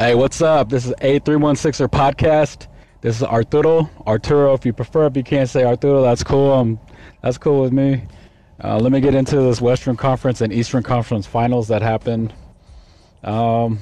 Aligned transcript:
Hey, 0.00 0.14
what's 0.14 0.40
up? 0.40 0.70
This 0.70 0.86
is 0.86 0.94
A316er 1.02 1.86
podcast. 1.86 2.68
This 3.02 3.16
is 3.16 3.22
Arturo. 3.22 3.90
Arturo, 4.06 4.54
if 4.54 4.64
you 4.64 4.72
prefer, 4.72 5.04
if 5.04 5.14
you 5.14 5.22
can't 5.22 5.46
say 5.46 5.62
Arturo, 5.62 6.00
that's 6.00 6.24
cool. 6.24 6.52
Um, 6.52 6.80
that's 7.22 7.36
cool 7.36 7.60
with 7.60 7.70
me. 7.70 8.04
Uh, 8.64 8.78
let 8.78 8.92
me 8.92 9.02
get 9.02 9.14
into 9.14 9.36
this 9.42 9.60
Western 9.60 9.98
Conference 9.98 10.40
and 10.40 10.54
Eastern 10.54 10.82
Conference 10.82 11.26
finals 11.26 11.68
that 11.68 11.82
happened. 11.82 12.32
Um, 13.22 13.78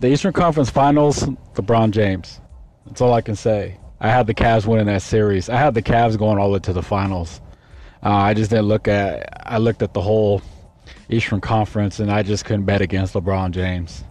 the 0.00 0.08
Eastern 0.08 0.32
Conference 0.32 0.68
finals, 0.68 1.22
LeBron 1.54 1.92
James. 1.92 2.40
That's 2.84 3.00
all 3.00 3.12
I 3.12 3.20
can 3.20 3.36
say. 3.36 3.78
I 4.00 4.08
had 4.08 4.26
the 4.26 4.34
Cavs 4.34 4.66
winning 4.66 4.86
that 4.86 5.02
series. 5.02 5.48
I 5.48 5.56
had 5.56 5.74
the 5.74 5.82
Cavs 5.82 6.18
going 6.18 6.36
all 6.36 6.48
the 6.48 6.54
way 6.54 6.58
to 6.58 6.72
the 6.72 6.82
finals. 6.82 7.40
Uh, 8.02 8.08
I 8.08 8.34
just 8.34 8.50
didn't 8.50 8.66
look 8.66 8.88
at. 8.88 9.40
I 9.46 9.58
looked 9.58 9.82
at 9.82 9.94
the 9.94 10.00
whole 10.00 10.42
Eastern 11.12 11.40
Conference, 11.40 11.98
and 12.00 12.10
I 12.10 12.22
just 12.22 12.44
couldn't 12.44 12.64
bet 12.64 12.80
against 12.80 13.14
LeBron 13.14 13.50
James. 13.52 14.04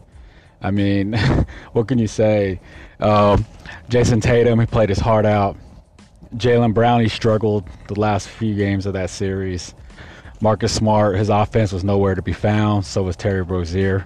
I 0.62 0.72
mean, 0.72 1.14
what 1.74 1.88
can 1.88 1.98
you 1.98 2.08
say? 2.08 2.60
Um, 3.00 3.46
Jayson 3.90 4.22
Tatum, 4.22 4.60
he 4.60 4.66
played 4.66 4.90
his 4.90 5.00
heart 5.00 5.26
out. 5.26 5.58
Jaylen 6.36 6.74
Brown, 6.74 7.02
he 7.02 7.10
struggled 7.10 7.68
the 7.88 8.00
last 8.00 8.28
few 8.28 8.56
games 8.56 8.86
of 8.86 8.94
that 8.94 9.10
series. 9.10 9.74
Marcus 10.42 10.74
Smart, 10.74 11.18
his 11.18 11.30
offense 11.30 11.72
was 11.72 11.84
nowhere 11.84 12.16
to 12.16 12.22
be 12.22 12.34
found. 12.34 12.86
So 12.86 13.04
was 13.04 13.16
Terry 13.16 13.42
Rozier. 13.42 14.06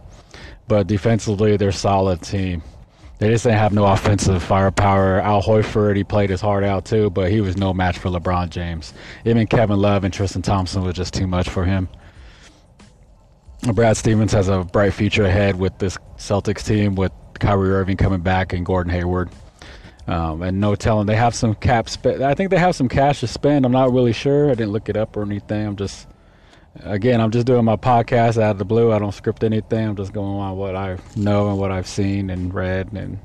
But 0.68 0.88
defensively, 0.88 1.58
they're 1.58 1.70
a 1.70 1.74
solid 1.74 2.22
team. 2.22 2.64
They 3.20 3.30
just 3.30 3.44
didn't 3.44 3.60
have 3.60 3.74
no 3.74 3.86
offensive 3.86 4.42
firepower. 4.42 5.22
Al 5.22 5.42
Horford, 5.42 5.96
he 5.96 6.04
played 6.04 6.30
his 6.30 6.42
heart 6.42 6.64
out 6.64 6.86
too, 6.86 7.10
but 7.10 7.32
he 7.32 7.42
was 7.42 7.58
no 7.58 7.74
match 7.74 7.98
for 7.98 8.10
LeBron 8.10 8.50
James. 8.50 8.94
Even 9.26 9.48
Kevin 9.48 9.80
Love 9.80 10.04
and 10.04 10.14
Tristan 10.14 10.42
Thompson 10.42 10.84
was 10.84 10.96
just 10.96 11.14
too 11.14 11.28
much 11.28 11.48
for 11.50 11.64
him. 11.64 11.88
Brad 13.72 13.96
Stevens 13.96 14.34
has 14.34 14.50
a 14.50 14.64
bright 14.64 14.94
future 14.94 15.24
ahead 15.24 15.58
with 15.58 15.78
this 15.78 15.98
Celtics 16.18 16.66
team 16.66 16.96
with 16.96 17.14
Kyrie 17.40 17.72
Irving 17.72 17.96
coming 17.96 18.20
back 18.20 18.52
and 18.52 18.66
Gordon 18.66 18.92
Hayward. 18.92 19.30
Um, 20.06 20.42
and 20.42 20.60
no 20.60 20.76
telling 20.76 21.08
they 21.08 21.16
have 21.16 21.34
some 21.34 21.56
cap. 21.56 21.88
I 22.06 22.34
think 22.34 22.50
they 22.50 22.58
have 22.58 22.76
some 22.76 22.90
cash 22.90 23.22
to 23.22 23.28
spend. 23.28 23.66
I'm 23.66 23.72
not 23.72 23.94
really 23.94 24.12
sure. 24.12 24.52
I 24.52 24.56
didn't 24.56 24.74
look 24.74 24.90
it 24.90 24.98
up 24.98 25.16
or 25.16 25.22
anything. 25.22 25.66
I'm 25.66 25.76
just 25.78 26.08
again, 26.82 27.22
I'm 27.22 27.32
just 27.32 27.46
doing 27.46 27.64
my 27.64 27.78
podcast 27.78 28.42
out 28.42 28.52
of 28.52 28.58
the 28.58 28.66
blue. 28.66 28.92
I 28.92 29.00
don't 29.00 29.14
script 29.14 29.44
anything. 29.44 29.88
I'm 29.88 29.96
just 29.96 30.12
going 30.12 30.40
on 30.40 30.58
what 30.58 30.76
I 30.76 30.98
know 31.16 31.50
and 31.50 31.58
what 31.58 31.72
I've 31.72 31.88
seen 31.88 32.30
and 32.30 32.54
read 32.54 32.92
and 32.92 33.18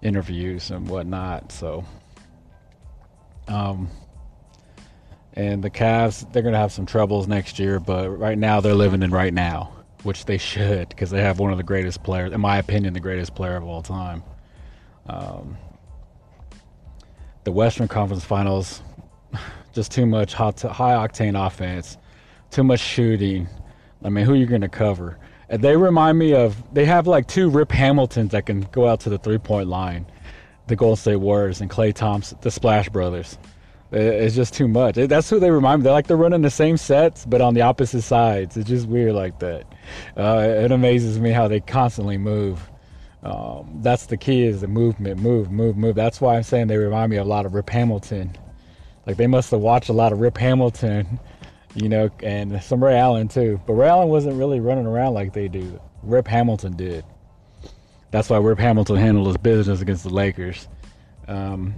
interviews 0.00 0.70
and 0.70 0.88
whatnot. 0.88 1.52
So, 1.52 1.84
um, 3.48 3.90
and 5.34 5.64
the 5.64 5.70
Cavs, 5.70 6.30
they're 6.32 6.42
going 6.42 6.52
to 6.52 6.58
have 6.58 6.72
some 6.72 6.86
troubles 6.86 7.26
next 7.26 7.58
year, 7.58 7.80
but 7.80 8.10
right 8.10 8.36
now 8.36 8.60
they're 8.60 8.74
living 8.74 9.02
in 9.02 9.10
right 9.10 9.32
now, 9.32 9.72
which 10.02 10.26
they 10.26 10.36
should 10.36 10.88
because 10.90 11.10
they 11.10 11.22
have 11.22 11.38
one 11.38 11.50
of 11.50 11.56
the 11.56 11.64
greatest 11.64 12.02
players, 12.02 12.32
in 12.32 12.40
my 12.40 12.58
opinion, 12.58 12.92
the 12.92 13.00
greatest 13.00 13.34
player 13.34 13.56
of 13.56 13.64
all 13.64 13.82
time. 13.82 14.22
Um, 15.06 15.56
the 17.44 17.52
Western 17.52 17.88
Conference 17.88 18.24
Finals, 18.24 18.82
just 19.72 19.90
too 19.90 20.06
much 20.06 20.34
hot, 20.34 20.60
high 20.60 20.94
octane 20.94 21.46
offense, 21.46 21.96
too 22.50 22.62
much 22.62 22.80
shooting. 22.80 23.48
I 24.04 24.10
mean, 24.10 24.26
who 24.26 24.32
are 24.32 24.36
you 24.36 24.46
going 24.46 24.60
to 24.60 24.68
cover? 24.68 25.18
They 25.48 25.76
remind 25.76 26.18
me 26.18 26.34
of 26.34 26.56
they 26.74 26.84
have 26.86 27.06
like 27.06 27.26
two 27.26 27.50
Rip 27.50 27.72
Hamiltons 27.72 28.32
that 28.32 28.46
can 28.46 28.62
go 28.72 28.88
out 28.88 29.00
to 29.00 29.10
the 29.10 29.18
three 29.18 29.38
point 29.38 29.68
line, 29.68 30.06
the 30.66 30.76
Golden 30.76 30.96
State 30.96 31.16
Warriors 31.16 31.60
and 31.60 31.70
Klay 31.70 31.92
Thompson, 31.94 32.38
the 32.42 32.50
Splash 32.50 32.88
Brothers. 32.88 33.38
It's 33.92 34.34
just 34.34 34.54
too 34.54 34.68
much. 34.68 34.94
That's 34.94 35.28
who 35.28 35.38
they 35.38 35.50
remind 35.50 35.80
me. 35.80 35.84
They're 35.84 35.92
like 35.92 36.06
they're 36.06 36.16
running 36.16 36.40
the 36.40 36.50
same 36.50 36.78
sets, 36.78 37.26
but 37.26 37.42
on 37.42 37.52
the 37.52 37.60
opposite 37.60 38.02
sides. 38.02 38.56
It's 38.56 38.68
just 38.68 38.88
weird 38.88 39.12
like 39.12 39.38
that. 39.40 39.64
Uh, 40.16 40.46
it 40.48 40.72
amazes 40.72 41.20
me 41.20 41.30
how 41.30 41.46
they 41.46 41.60
constantly 41.60 42.16
move. 42.16 42.70
Um, 43.22 43.80
that's 43.82 44.06
the 44.06 44.16
key 44.16 44.44
is 44.44 44.62
the 44.62 44.66
movement, 44.66 45.20
move, 45.20 45.50
move, 45.50 45.76
move. 45.76 45.94
That's 45.94 46.20
why 46.20 46.36
I'm 46.36 46.42
saying 46.42 46.68
they 46.68 46.78
remind 46.78 47.10
me 47.10 47.18
a 47.18 47.24
lot 47.24 47.44
of 47.44 47.54
Rip 47.54 47.68
Hamilton. 47.68 48.34
Like 49.06 49.16
they 49.18 49.26
must 49.26 49.50
have 49.50 49.60
watched 49.60 49.90
a 49.90 49.92
lot 49.92 50.12
of 50.12 50.20
Rip 50.20 50.38
Hamilton, 50.38 51.20
you 51.74 51.88
know, 51.88 52.10
and 52.22 52.62
some 52.62 52.82
Ray 52.82 52.98
Allen 52.98 53.28
too. 53.28 53.60
But 53.66 53.74
Ray 53.74 53.88
Allen 53.88 54.08
wasn't 54.08 54.36
really 54.36 54.60
running 54.60 54.86
around 54.86 55.12
like 55.14 55.34
they 55.34 55.48
do. 55.48 55.78
Rip 56.02 56.26
Hamilton 56.26 56.76
did. 56.76 57.04
That's 58.10 58.30
why 58.30 58.38
Rip 58.38 58.58
Hamilton 58.58 58.96
handled 58.96 59.26
his 59.26 59.36
business 59.36 59.80
against 59.80 60.02
the 60.04 60.10
Lakers. 60.10 60.66
Um, 61.28 61.74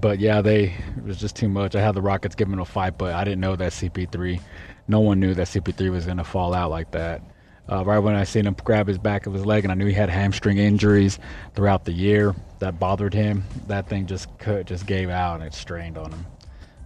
but 0.00 0.18
yeah, 0.18 0.40
they 0.40 0.64
it 0.96 1.04
was 1.04 1.18
just 1.18 1.36
too 1.36 1.48
much. 1.48 1.74
I 1.74 1.80
had 1.80 1.94
the 1.94 2.02
Rockets 2.02 2.34
giving 2.34 2.58
a 2.58 2.64
fight, 2.64 2.98
but 2.98 3.14
I 3.14 3.24
didn't 3.24 3.40
know 3.40 3.56
that 3.56 3.72
CP3. 3.72 4.40
No 4.88 5.00
one 5.00 5.20
knew 5.20 5.34
that 5.34 5.46
CP3 5.46 5.90
was 5.90 6.04
going 6.04 6.18
to 6.18 6.24
fall 6.24 6.54
out 6.54 6.70
like 6.70 6.90
that. 6.92 7.22
Uh, 7.70 7.82
right 7.82 7.98
when 7.98 8.14
I 8.14 8.24
seen 8.24 8.46
him 8.46 8.54
grab 8.62 8.86
his 8.86 8.98
back 8.98 9.26
of 9.26 9.32
his 9.32 9.46
leg, 9.46 9.64
and 9.64 9.72
I 9.72 9.74
knew 9.74 9.86
he 9.86 9.94
had 9.94 10.10
hamstring 10.10 10.58
injuries 10.58 11.18
throughout 11.54 11.86
the 11.86 11.92
year 11.92 12.34
that 12.58 12.78
bothered 12.78 13.14
him. 13.14 13.42
That 13.68 13.88
thing 13.88 14.06
just 14.06 14.38
could 14.38 14.66
just 14.66 14.86
gave 14.86 15.08
out 15.08 15.36
and 15.36 15.44
it 15.44 15.54
strained 15.54 15.96
on 15.96 16.12
him. 16.12 16.26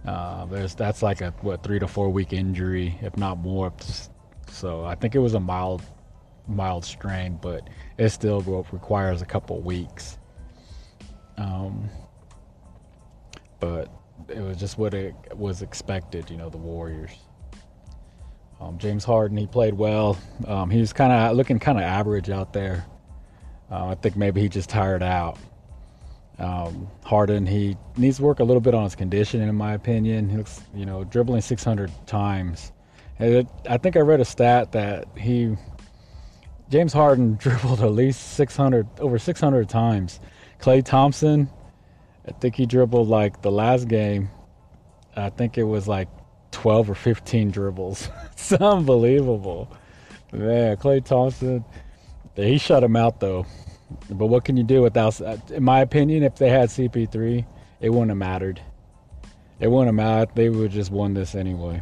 Uh, 0.05 0.45
there's 0.45 0.75
that's 0.75 1.03
like 1.03 1.21
a 1.21 1.31
what 1.41 1.63
three 1.63 1.79
to 1.79 1.87
four 1.87 2.09
week 2.09 2.31
injury, 2.31 2.97
if 3.01 3.17
not 3.17 3.37
more. 3.37 3.73
So 4.49 4.85
I 4.85 4.95
think 4.95 5.15
it 5.15 5.19
was 5.19 5.33
a 5.33 5.39
mild 5.39 5.81
mild 6.47 6.85
strain, 6.85 7.37
but 7.41 7.69
it 7.97 8.09
still 8.09 8.41
requires 8.71 9.21
a 9.21 9.25
couple 9.25 9.59
weeks. 9.61 10.17
Um, 11.37 11.89
but 13.59 13.89
it 14.27 14.41
was 14.41 14.57
just 14.57 14.77
what 14.77 14.93
it 14.93 15.15
was 15.35 15.61
expected, 15.61 16.29
you 16.29 16.37
know, 16.37 16.49
the 16.49 16.57
Warriors. 16.57 17.11
Um, 18.59 18.77
James 18.77 19.05
Harden, 19.05 19.37
he 19.37 19.47
played 19.47 19.73
well. 19.73 20.17
Um, 20.45 20.69
he 20.69 20.79
was 20.79 20.91
kind 20.91 21.13
of 21.13 21.35
looking 21.35 21.59
kind 21.59 21.77
of 21.77 21.83
average 21.85 22.29
out 22.29 22.51
there. 22.51 22.85
Uh, 23.71 23.87
I 23.87 23.95
think 23.95 24.17
maybe 24.17 24.41
he 24.41 24.49
just 24.49 24.69
tired 24.69 25.03
out. 25.03 25.37
Um, 26.39 26.89
Harden, 27.03 27.45
he 27.45 27.77
needs 27.97 28.17
to 28.17 28.23
work 28.23 28.39
a 28.39 28.43
little 28.43 28.61
bit 28.61 28.73
on 28.73 28.83
his 28.83 28.95
conditioning, 28.95 29.47
in 29.47 29.55
my 29.55 29.73
opinion. 29.73 30.29
He 30.29 30.37
looks, 30.37 30.61
you 30.73 30.85
know, 30.85 31.03
dribbling 31.03 31.41
600 31.41 31.91
times. 32.05 32.71
It, 33.19 33.47
I 33.69 33.77
think 33.77 33.97
I 33.97 33.99
read 33.99 34.21
a 34.21 34.25
stat 34.25 34.71
that 34.71 35.05
he, 35.17 35.55
James 36.69 36.93
Harden, 36.93 37.35
dribbled 37.39 37.81
at 37.81 37.91
least 37.91 38.33
600, 38.33 38.87
over 38.99 39.19
600 39.19 39.69
times. 39.69 40.19
Klay 40.59 40.83
Thompson, 40.83 41.49
I 42.29 42.31
think 42.33 42.55
he 42.55 42.67
dribbled 42.67 43.07
like 43.07 43.41
the 43.41 43.51
last 43.51 43.87
game. 43.87 44.29
I 45.15 45.29
think 45.31 45.57
it 45.57 45.63
was 45.63 45.87
like 45.87 46.07
12 46.51 46.91
or 46.91 46.95
15 46.95 47.49
dribbles. 47.49 48.09
it's 48.31 48.53
unbelievable. 48.53 49.71
Man, 50.31 50.77
Klay 50.77 51.03
Thompson, 51.03 51.65
he 52.35 52.59
shut 52.59 52.83
him 52.83 52.95
out 52.95 53.19
though. 53.19 53.47
But 54.11 54.27
what 54.27 54.45
can 54.45 54.55
you 54.55 54.63
do 54.63 54.83
without, 54.83 55.19
in 55.49 55.63
my 55.63 55.81
opinion, 55.81 56.21
if 56.21 56.35
they 56.35 56.49
had 56.49 56.69
CP3, 56.69 57.45
it 57.81 57.89
wouldn't 57.89 58.09
have 58.09 58.17
mattered. 58.17 58.61
It 59.59 59.67
wouldn't 59.67 59.87
have 59.87 59.95
mattered. 59.95 60.35
They 60.35 60.49
would 60.49 60.65
have 60.65 60.71
just 60.71 60.91
won 60.91 61.15
this 61.15 61.33
anyway. 61.33 61.81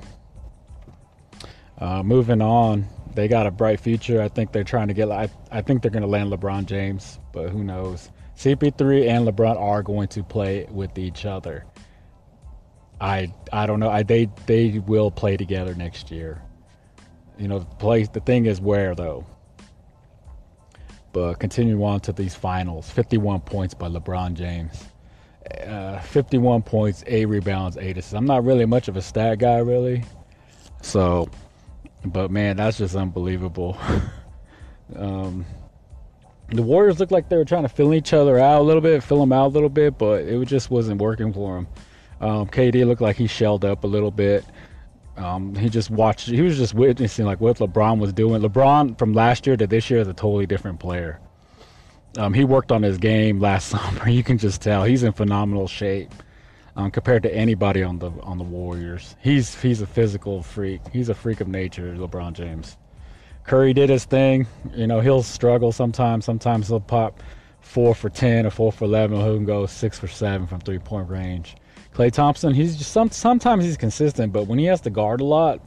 Uh, 1.78 2.03
moving 2.03 2.41
on, 2.41 2.88
they 3.14 3.28
got 3.28 3.47
a 3.47 3.52
bright 3.52 3.81
future. 3.81 4.22
I 4.22 4.29
think 4.29 4.53
they're 4.53 4.64
trying 4.64 4.88
to 4.88 4.94
get, 4.94 5.12
I, 5.12 5.29
I 5.52 5.62
think 5.62 5.81
they're 5.81 5.91
going 5.91 6.03
to 6.03 6.08
land 6.08 6.31
LeBron 6.31 6.66
James, 6.66 7.19
but 7.34 7.50
who 7.50 7.66
knows. 7.66 8.09
CP3 8.37 9.07
and 9.07 9.27
LeBron 9.27 9.59
are 9.59 9.81
going 9.81 10.07
to 10.09 10.23
play 10.23 10.67
with 10.69 10.97
each 10.97 11.25
other. 11.25 11.65
I 13.01 13.33
I 13.51 13.65
don't 13.65 13.79
know. 13.79 13.89
I 13.89 14.03
they 14.03 14.29
they 14.45 14.79
will 14.79 15.11
play 15.11 15.37
together 15.37 15.73
next 15.73 16.11
year. 16.11 16.41
You 17.37 17.47
know, 17.47 17.59
the 17.59 17.65
place 17.65 18.09
the 18.09 18.19
thing 18.19 18.45
is 18.45 18.61
where 18.61 18.95
though. 18.95 19.25
But 21.13 21.39
continuing 21.39 21.81
on 21.81 21.99
to 22.01 22.13
these 22.13 22.35
finals. 22.35 22.89
51 22.91 23.41
points 23.41 23.73
by 23.73 23.87
LeBron 23.87 24.35
James. 24.35 24.85
Uh, 25.65 25.99
51 26.01 26.61
points, 26.61 27.05
8 27.07 27.25
rebounds, 27.25 27.77
8 27.77 27.97
assists. 27.97 28.13
I'm 28.13 28.25
not 28.25 28.43
really 28.43 28.65
much 28.65 28.87
of 28.87 28.97
a 28.97 29.01
stat 29.01 29.39
guy 29.39 29.57
really. 29.59 30.03
So, 30.81 31.29
but 32.05 32.29
man, 32.29 32.57
that's 32.57 32.77
just 32.77 32.95
unbelievable. 32.95 33.78
um, 34.95 35.45
the 36.49 36.61
Warriors 36.61 36.99
looked 36.99 37.11
like 37.11 37.29
they 37.29 37.38
were 37.38 37.46
trying 37.46 37.64
to 37.64 37.70
fill 37.70 37.94
each 37.94 38.14
other 38.14 38.40
out 38.40 38.61
a 38.61 38.64
little 38.64 38.82
bit, 38.82 39.03
fill 39.03 39.20
them 39.20 39.34
out 39.34 39.47
a 39.47 39.53
little 39.53 39.70
bit, 39.70 39.97
but 39.97 40.23
it 40.23 40.46
just 40.46 40.72
wasn't 40.72 41.02
working 41.02 41.34
for 41.34 41.55
them. 41.55 41.67
Um, 42.22 42.47
KD 42.47 42.85
looked 42.85 43.02
like 43.02 43.16
he 43.16 43.28
shelled 43.28 43.66
up 43.66 43.84
a 43.84 43.88
little 43.88 44.11
bit. 44.11 44.46
Um, 45.17 45.55
he 45.55 45.70
just 45.70 45.90
watched. 45.90 46.28
He 46.28 46.41
was 46.41 46.58
just 46.58 46.73
witnessing 46.73 47.26
like 47.26 47.41
what 47.41 47.58
LeBron 47.58 47.99
was 47.99 48.14
doing. 48.14 48.41
LeBron 48.41 48.97
from 48.97 49.14
last 49.14 49.47
year 49.47 49.58
to 49.58 49.67
this 49.67 49.90
year 49.90 49.99
is 49.99 50.08
a 50.08 50.14
totally 50.14 50.46
different 50.46 50.79
player. 50.79 51.20
Um, 52.17 52.34
he 52.34 52.46
worked 52.46 52.72
on 52.72 52.82
his 52.82 52.97
game 52.97 53.40
last 53.40 53.67
summer. 53.70 54.08
You 54.08 54.23
can 54.23 54.38
just 54.38 54.61
tell 54.61 54.84
he's 54.84 55.03
in 55.03 55.14
phenomenal 55.14 55.67
shape 55.67 56.11
um, 56.76 56.91
compared 56.91 57.23
to 57.23 57.34
anybody 57.34 57.84
on 57.84 58.00
the 58.00 58.11
on 58.22 58.38
the 58.38 58.43
Warriors. 58.43 59.16
He's 59.22 59.59
he's 59.59 59.82
a 59.82 59.88
physical 59.88 60.43
freak. 60.43 60.82
He's 60.93 61.09
a 61.09 61.16
freak 61.16 61.41
of 61.41 61.47
nature, 61.47 61.93
LeBron 61.96 62.34
James. 62.34 62.78
Curry 63.47 63.73
did 63.73 63.90
his 63.90 64.05
thing. 64.05 64.46
You 64.76 64.88
know, 64.88 64.99
he'll 64.99 65.23
struggle 65.23 65.72
sometimes. 65.72 66.26
Sometimes 66.26 66.67
he'll 66.67 66.82
pop 66.82 67.23
four 67.61 67.96
for 67.96 68.09
10 68.09 68.46
or 68.46 68.49
four 68.49 68.72
for 68.72 68.85
11. 68.85 69.17
or 69.17 69.23
He'll 69.23 69.40
go 69.40 69.66
six 69.66 69.97
for 69.97 70.08
seven 70.08 70.46
from 70.46 70.59
three 70.59 70.79
point 70.79 71.09
range. 71.09 71.55
Klay 71.94 72.11
Thompson, 72.11 72.53
he's 72.53 72.78
just 72.78 72.91
some, 72.91 73.09
sometimes 73.09 73.64
he's 73.64 73.78
consistent, 73.78 74.32
but 74.32 74.44
when 74.46 74.59
he 74.59 74.66
has 74.66 74.82
to 74.82 74.91
guard 74.91 75.22
a 75.22 75.23
lot, 75.23 75.61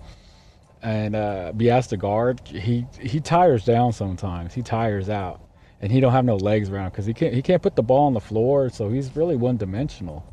and 0.82 1.16
uh, 1.16 1.52
asked 1.68 1.90
to 1.90 1.96
guard, 1.96 2.40
he 2.46 2.86
he 2.98 3.20
tires 3.20 3.64
down 3.64 3.92
sometimes. 3.92 4.54
He 4.54 4.62
tires 4.62 5.08
out, 5.08 5.40
and 5.80 5.92
he 5.92 6.00
don't 6.00 6.12
have 6.12 6.24
no 6.24 6.36
legs 6.36 6.70
around 6.70 6.90
because 6.90 7.04
he 7.06 7.12
can't 7.12 7.34
he 7.34 7.42
can't 7.42 7.62
put 7.62 7.76
the 7.76 7.82
ball 7.82 8.06
on 8.06 8.14
the 8.14 8.20
floor. 8.20 8.70
So 8.70 8.88
he's 8.88 9.14
really 9.14 9.36
one 9.36 9.56
dimensional, 9.56 10.24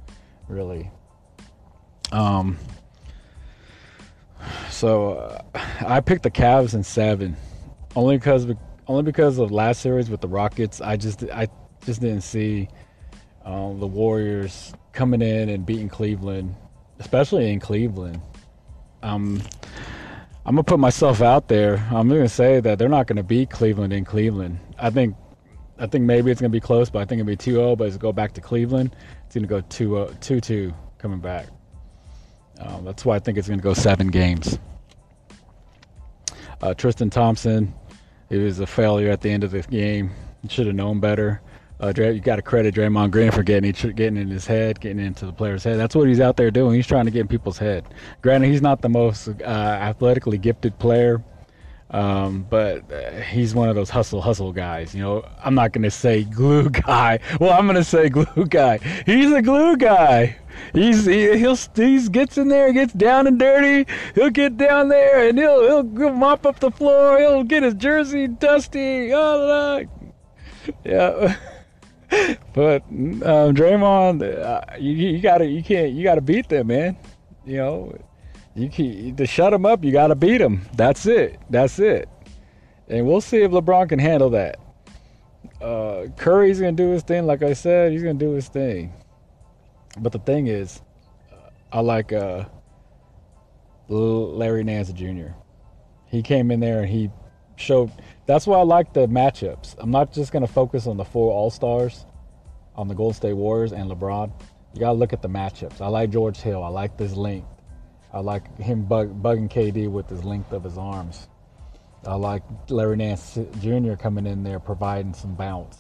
really. 0.48 0.92
Um. 2.12 2.58
So 4.78 5.14
uh, 5.14 5.42
I 5.88 6.02
picked 6.02 6.22
the 6.22 6.30
Cavs 6.30 6.76
in 6.76 6.84
seven, 6.84 7.36
only 7.96 8.18
because 8.18 8.46
only 8.88 9.02
because 9.02 9.40
of 9.40 9.52
last 9.52 9.82
series 9.82 10.08
with 10.08 10.22
the 10.22 10.28
Rockets. 10.28 10.82
I 10.82 10.98
just 10.98 11.24
I 11.24 11.48
just 11.84 12.00
didn't 12.00 12.22
see 12.22 12.70
um, 13.44 13.80
the 13.80 13.88
Warriors 13.88 14.76
coming 14.94 15.24
in 15.24 15.50
and 15.50 15.66
beating 15.66 15.90
Cleveland, 15.90 16.56
especially 17.00 17.52
in 17.52 17.60
Cleveland. 17.60 18.22
Um, 19.02 19.42
I'm 20.46 20.54
gonna 20.54 20.64
put 20.64 20.78
myself 20.80 21.24
out 21.24 21.48
there. 21.48 21.78
I'm 21.90 22.08
gonna 22.08 22.30
say 22.30 22.60
that 22.60 22.78
they're 22.78 22.88
not 22.88 23.08
gonna 23.08 23.24
beat 23.24 23.50
Cleveland 23.50 23.94
in 23.94 24.06
Cleveland. 24.06 24.60
I 24.78 24.92
think, 24.92 25.16
I 25.80 25.88
think 25.88 26.06
maybe 26.06 26.30
it's 26.30 26.40
gonna 26.40 26.50
be 26.50 26.60
close, 26.60 26.92
but 26.92 27.00
I 27.00 27.06
think 27.06 27.20
it'll 27.20 27.28
be 27.28 27.36
2-0. 27.36 27.80
But 27.80 27.88
it's 27.88 27.98
go 27.98 28.14
back 28.14 28.34
to 28.34 28.42
Cleveland. 28.42 28.96
It's 29.26 29.34
gonna 29.34 29.48
go 29.48 29.62
2-2 29.64 30.72
coming 31.00 31.20
back. 31.20 31.48
Um, 32.60 32.86
that's 32.86 33.06
why 33.06 33.16
I 33.16 33.20
think 33.20 33.38
it's 33.38 33.48
gonna 33.48 33.62
go 33.62 33.74
seven 33.74 34.08
games. 34.08 34.60
Uh, 36.62 36.74
Tristan 36.74 37.10
Thompson, 37.10 37.74
it 38.30 38.38
was 38.38 38.60
a 38.60 38.68
failure 38.68 39.10
at 39.10 39.22
the 39.22 39.30
end 39.30 39.44
of 39.44 39.52
the 39.52 39.62
game. 39.62 40.12
Should 40.50 40.68
have 40.68 40.76
known 40.76 41.00
better. 41.00 41.42
Uh, 41.80 41.94
you 41.96 42.20
got 42.20 42.38
to 42.38 42.42
credit 42.42 42.74
Draymond 42.74 43.12
Green 43.12 43.32
for 43.32 43.44
getting 43.44 43.72
getting 43.94 44.18
in 44.18 44.30
his 44.30 44.48
head, 44.48 44.80
getting 44.80 45.00
into 45.00 45.26
the 45.26 45.34
player's 45.34 45.64
head. 45.64 45.78
That's 45.78 45.96
what 45.96 46.08
he's 46.08 46.20
out 46.20 46.38
there 46.38 46.50
doing. 46.50 46.74
He's 46.74 46.88
trying 46.88 47.06
to 47.06 47.12
get 47.12 47.22
in 47.22 47.28
people's 47.28 47.58
head. 47.58 47.86
Granted, 48.22 48.48
he's 48.48 48.62
not 48.62 48.82
the 48.82 48.90
most 48.90 49.28
uh, 49.28 49.44
athletically 49.44 50.40
gifted 50.40 50.80
player, 50.80 51.22
um, 51.90 52.46
but 52.50 52.92
uh, 52.92 53.22
he's 53.22 53.56
one 53.56 53.70
of 53.70 53.76
those 53.76 53.90
hustle 53.90 54.22
hustle 54.22 54.52
guys. 54.52 54.94
You 54.94 55.02
know, 55.02 55.26
I'm 55.44 55.56
not 55.56 55.72
to 55.84 55.92
say 55.92 56.24
glue 56.24 56.70
guy. 56.70 57.20
Well, 57.40 57.58
I'm 57.58 57.66
to 57.76 57.84
say 57.84 58.10
glue 58.10 58.46
guy. 58.46 58.80
He's 59.06 59.32
a 59.32 59.42
glue 59.42 59.78
guy. 59.78 60.38
He's 60.74 61.06
he, 61.06 61.38
he'll 61.38 61.56
he 61.76 62.10
gets 62.10 62.38
in 62.38 62.50
there, 62.50 62.74
gets 62.74 62.94
down 62.94 63.28
and 63.28 63.40
dirty. 63.40 63.90
He'll 64.16 64.32
get 64.32 64.58
down 64.58 64.90
there 64.90 65.30
and 65.30 65.38
he'll 65.38 65.64
he'll 65.64 66.14
mop 66.14 66.46
up 66.46 66.60
the 66.60 66.72
floor. 66.72 67.20
He'll 67.20 67.44
get 67.44 67.64
his 67.64 67.76
jersey 67.76 68.28
dusty. 68.28 69.14
Oh, 69.14 69.86
yeah. 70.84 71.38
but 72.54 72.84
um, 72.90 73.54
Draymond, 73.56 74.24
uh, 74.24 74.62
you, 74.78 74.92
you 74.92 75.20
gotta 75.20 75.46
you 75.46 75.64
can't 75.64 75.94
you 75.94 76.04
gotta 76.04 76.22
beat 76.22 76.50
them, 76.50 76.68
man. 76.68 76.98
You 77.46 77.58
know, 77.58 77.98
you 78.58 78.70
can, 78.70 79.16
to 79.16 79.26
shut 79.26 79.52
them 79.52 79.66
up, 79.66 79.84
you 79.84 79.92
gotta 79.92 80.16
beat 80.16 80.40
them. 80.40 80.68
That's 80.76 81.06
it. 81.06 81.40
That's 81.50 81.80
it. 81.80 82.10
And 82.88 83.06
we'll 83.06 83.22
see 83.22 83.42
if 83.42 83.52
LeBron 83.52 83.90
can 83.90 84.00
handle 84.00 84.30
that. 84.32 84.60
Uh, 85.62 86.08
Curry's 86.18 86.60
gonna 86.60 86.72
do 86.72 86.90
his 86.90 87.04
thing, 87.04 87.26
like 87.26 87.44
I 87.44 87.54
said. 87.54 87.92
He's 87.92 88.02
gonna 88.02 88.16
do 88.16 88.32
his 88.32 88.48
thing. 88.48 88.94
But 90.00 90.12
the 90.12 90.20
thing 90.20 90.48
is, 90.48 90.82
I 91.72 91.82
like 91.82 92.14
uh, 92.14 92.46
Larry 93.90 94.64
Nance 94.64 94.92
Jr. 94.92 95.34
He 96.06 96.22
came 96.22 96.52
in 96.52 96.60
there 96.60 96.82
and 96.82 96.90
he 96.90 97.12
showed 97.58 97.92
that's 98.26 98.48
why 98.48 98.58
I 98.58 98.64
like 98.64 98.94
the 98.94 99.08
matchups. 99.08 99.76
I'm 99.78 99.92
not 99.92 100.12
just 100.14 100.32
to 100.32 100.48
focus 100.48 100.88
on 100.88 100.98
the 100.98 101.06
four 101.06 101.32
All 101.32 101.50
Stars, 101.50 102.06
on 102.76 102.88
the 102.88 102.96
Golden 102.96 103.16
State 103.16 103.34
Warriors 103.34 103.72
and 103.72 103.90
LeBron. 103.90 104.32
You 104.74 104.80
got 104.80 104.92
to 104.92 104.98
look 104.98 105.14
at 105.14 105.22
the 105.22 105.30
matchups. 105.30 105.82
I 105.82 105.88
like 105.88 106.10
George 106.12 106.38
Hill. 106.38 106.64
I 106.64 106.68
like 106.68 106.98
this 106.98 107.16
length. 107.16 107.57
I 108.14 108.20
like 108.20 108.58
him 108.58 108.84
bug, 108.84 109.22
bugging 109.22 109.50
KD 109.50 109.90
with 109.90 110.10
his 110.10 110.24
length 110.24 110.52
of 110.52 110.64
his 110.64 110.78
arms. 110.78 111.28
I 112.06 112.16
like 112.16 112.44
Larry 112.70 112.98
Nance 112.98 113.38
Jr. 113.60 113.96
coming 113.96 114.26
in 114.26 114.44
there 114.44 114.60
providing 114.60 115.14
some 115.14 115.36
bounce. 115.36 115.78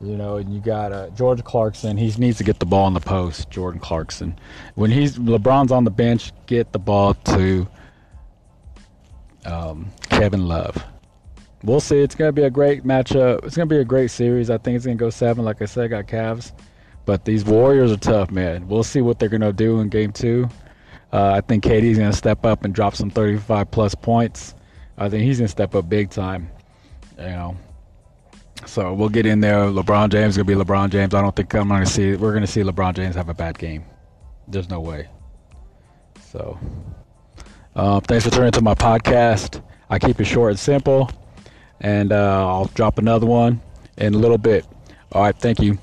You 0.00 0.16
know, 0.16 0.36
and 0.36 0.52
you 0.52 0.60
got 0.60 0.92
uh, 0.92 1.08
George 1.10 1.42
Clarkson. 1.42 1.96
He 1.96 2.12
needs 2.18 2.36
to 2.36 2.44
get 2.44 2.58
the 2.58 2.66
ball 2.66 2.86
in 2.86 2.92
the 2.92 3.00
post. 3.00 3.48
Jordan 3.48 3.80
Clarkson. 3.80 4.38
When 4.74 4.90
he's 4.90 5.16
LeBron's 5.16 5.72
on 5.72 5.84
the 5.84 5.90
bench, 5.90 6.32
get 6.44 6.72
the 6.72 6.78
ball 6.78 7.14
to 7.14 7.66
um, 9.46 9.90
Kevin 10.10 10.46
Love 10.46 10.84
we'll 11.66 11.80
see. 11.80 11.98
It's 11.98 12.14
gonna 12.14 12.32
be 12.32 12.44
a 12.44 12.50
great 12.50 12.84
matchup. 12.84 13.44
It's 13.44 13.56
gonna 13.56 13.66
be 13.66 13.78
a 13.78 13.84
great 13.84 14.10
series. 14.10 14.48
I 14.48 14.58
think 14.58 14.76
it's 14.76 14.86
gonna 14.86 14.96
go 14.96 15.10
seven. 15.10 15.44
Like 15.44 15.60
I 15.60 15.66
said, 15.66 15.84
I 15.84 15.88
got 15.88 16.06
Cavs, 16.06 16.52
but 17.04 17.24
these 17.24 17.44
Warriors 17.44 17.92
are 17.92 17.96
tough, 17.98 18.30
man. 18.30 18.66
We'll 18.68 18.84
see 18.84 19.02
what 19.02 19.18
they're 19.18 19.28
gonna 19.28 19.52
do 19.52 19.80
in 19.80 19.88
Game 19.88 20.12
Two. 20.12 20.48
Uh, 21.16 21.32
I 21.32 21.40
think 21.40 21.64
KD's 21.64 21.98
gonna 21.98 22.12
step 22.12 22.44
up 22.44 22.64
and 22.66 22.74
drop 22.74 22.94
some 22.94 23.08
35 23.08 23.70
plus 23.70 23.94
points. 23.94 24.54
I 24.98 25.08
think 25.08 25.24
he's 25.24 25.38
gonna 25.38 25.48
step 25.48 25.74
up 25.74 25.88
big 25.88 26.10
time. 26.10 26.50
You 27.18 27.24
know. 27.24 27.56
So 28.66 28.92
we'll 28.92 29.08
get 29.08 29.24
in 29.24 29.40
there. 29.40 29.64
LeBron 29.64 30.10
James 30.10 30.34
is 30.34 30.36
gonna 30.36 30.44
be 30.44 30.54
LeBron 30.54 30.90
James. 30.90 31.14
I 31.14 31.22
don't 31.22 31.34
think 31.34 31.54
I'm 31.54 31.68
gonna 31.68 31.86
see. 31.86 32.16
We're 32.16 32.34
gonna 32.34 32.46
see 32.46 32.60
LeBron 32.60 32.94
James 32.94 33.14
have 33.14 33.30
a 33.30 33.34
bad 33.34 33.58
game. 33.58 33.84
There's 34.46 34.68
no 34.68 34.80
way. 34.80 35.08
So, 36.20 36.58
uh, 37.74 38.00
thanks 38.00 38.26
for 38.26 38.30
tuning 38.30 38.52
to 38.52 38.60
my 38.60 38.74
podcast. 38.74 39.62
I 39.88 39.98
keep 39.98 40.20
it 40.20 40.24
short 40.24 40.50
and 40.50 40.58
simple 40.58 41.10
and 41.80 42.12
uh, 42.12 42.46
I'll 42.46 42.66
drop 42.66 42.98
another 42.98 43.26
one 43.26 43.60
in 43.96 44.14
a 44.14 44.18
little 44.18 44.38
bit. 44.38 44.66
All 45.12 45.22
right, 45.22 45.36
thank 45.36 45.60
you. 45.60 45.78